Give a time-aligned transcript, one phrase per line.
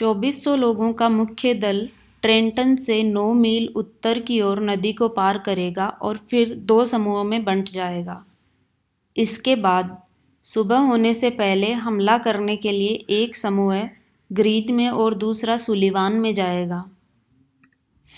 [0.00, 1.80] 2,400 लोगों का मुख्य दल
[2.22, 7.24] ट्रेंटन से नौ मील उत्तर की ओर नदी को पार करेगा और फिर दो समूहों
[7.24, 8.24] में बंट जाएगा
[9.16, 9.96] इसके बाद
[10.46, 13.88] सुबह होने से पहले हमला करने के लिए एक समूह
[14.30, 16.84] ग्रीन में और दूसरा सुलिवान में जाएगा